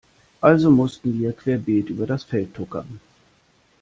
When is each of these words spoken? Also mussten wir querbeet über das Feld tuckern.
Also 0.41 0.71
mussten 0.71 1.19
wir 1.19 1.31
querbeet 1.31 1.89
über 1.89 2.07
das 2.07 2.23
Feld 2.23 2.55
tuckern. 2.55 2.99